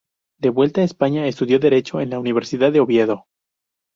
De 0.39 0.49
vuelta 0.49 0.81
en 0.81 0.85
España, 0.85 1.27
estudió 1.27 1.59
Derecho 1.59 2.01
en 2.01 2.09
la 2.09 2.17
Universidad 2.17 2.71
de 2.71 2.79
Oviedo. 2.79 3.27